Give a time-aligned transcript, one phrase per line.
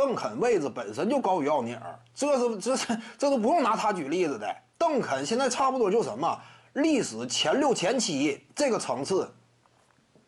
[0.00, 4.56] 邓肯位置本身就高于奥尼尔，这是这是这都不用拿他举例子的。
[4.78, 6.40] 邓肯现在差不多就什么
[6.72, 9.30] 历史前六前七这个层次，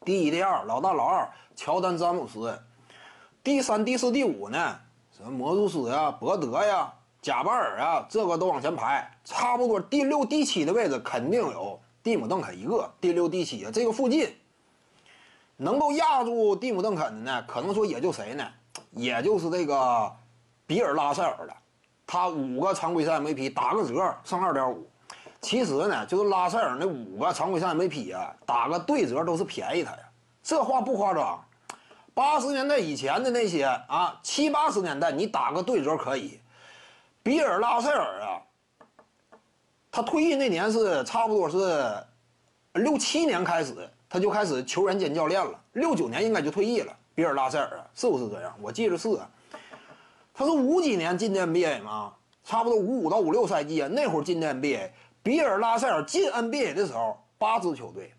[0.04, 2.54] 第一第二老大老二乔丹詹姆斯，
[3.43, 4.79] 第三第四第五呢，
[5.16, 6.93] 什么魔术师呀、伯德呀、
[7.23, 14.36] 贾巴尔啊，这个都往前排，差不多第六第七的位置肯定有蒂姆邓肯一个，第六第七啊这个附近。
[15.57, 18.46] 能够压住蒂姆·邓肯的呢，可能说也就谁呢？
[18.93, 20.12] 也就是这个
[20.66, 21.56] 比尔·拉塞尔了。
[22.07, 24.89] 他五个常规赛 MVP 打个折剩二点五。
[25.40, 29.98] 其实呢，就是拉塞尔那五个常规赛 MVP 啊，打个对折都是便宜他呀。
[30.43, 31.44] 这话不夸张。
[32.14, 36.39] 八十年代以前的那些啊，七八十年代你打个对折可以。
[37.22, 38.42] 比尔·拉塞尔啊，
[39.91, 41.97] 他退役那年是差不多是
[42.75, 43.89] 六七年开始。
[44.09, 46.95] 他就开始球员兼教练了，六九年应该就退役了。
[47.14, 48.55] 比尔·拉塞尔啊，是不是这样？
[48.61, 49.08] 我记得是。
[50.34, 54.91] 他是五几年进的 NBA 嘛，差不多五五到五六赛季啊，那会儿进的 NBA。
[55.22, 58.12] 比尔·拉塞尔进 NBA 的时候，八支球队。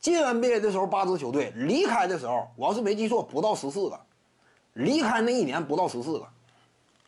[0.00, 4.00] 进 NBA 的时候八支球队，离开的时候，我要是没记错，不到十四个。
[4.72, 6.26] 离开那一年不到十四个。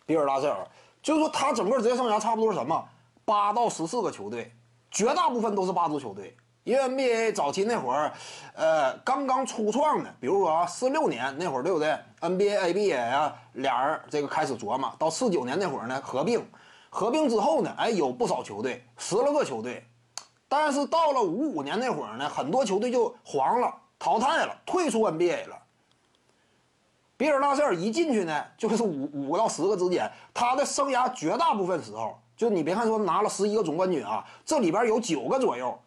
[0.05, 0.69] 比尔·拉塞尔，
[1.03, 2.87] 就是说他整个职业生涯差不多是什么，
[3.25, 4.53] 八到十四个球队，
[4.91, 6.37] 绝大部分都是八支球队。
[6.65, 8.13] 因为 NBA 早期那会儿，
[8.55, 14.93] 呃，刚刚初创的，比如说啊，四六年那会儿，对不对？NBA、ABA 啊，俩人这个开始琢磨。
[14.99, 16.47] 到四九年那会儿呢，合并，
[16.91, 19.85] 合并之后呢，哎，有不少球队，十来个球队。
[20.49, 25.57] 但是到了五五年那会儿呢，很多球队就黄了，淘汰了，退出 NBA 了。
[27.17, 30.11] 比尔·拉塞尔一进去呢，就是五五到十个之间。
[30.35, 35.79] 他的生涯绝大部分时候，就你别看说拿了十一个总冠军啊，这里边有九个左右。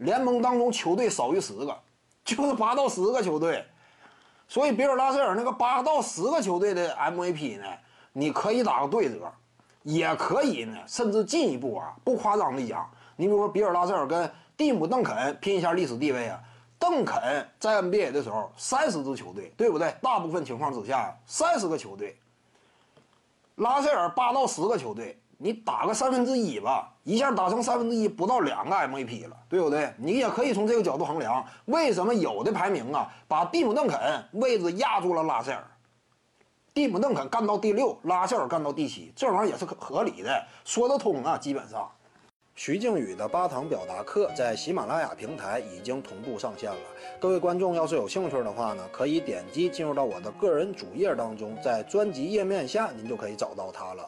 [0.00, 1.78] 联盟当中球队少于十个，
[2.24, 3.64] 就是八到十个球队，
[4.48, 7.66] 所以比尔·拉塞尔那个八到十个球队的 MVP 呢，
[8.14, 9.30] 你可以打个对折，
[9.82, 16.40] 也可以呢，甚至进一步啊，不夸张的讲，你比如说比尔·拉塞尔跟蒂姆·邓肯拼一下历史地位啊，
[16.78, 19.94] 邓肯在 NBA 的时候三十支球队，对不对？
[20.00, 22.18] 大部分情况之下三十个球队，
[23.56, 25.20] 拉塞尔八到十个球队。
[25.42, 29.90] 你打个三分之一吧，一下打成三分之一，不到两个 MVP 了，对不对？
[29.96, 33.98] 你也可以从这个角度衡量，为什么有的排名啊，把蒂姆·邓肯
[34.32, 35.64] 位置压住了拉塞尔，
[36.74, 41.90] 蒂姆·邓肯干到第六，拉塞尔干到第七，这玩意儿也是合理的，说得通啊，基本上。
[42.54, 46.78] 徐静宇的八堂表达课在喜马拉雅平台已经同步上线了，
[47.18, 54.06] 各位观众要是有兴趣的话呢，可以点击进入到我的个人主页当中，在专辑页面下您就可以找到它了。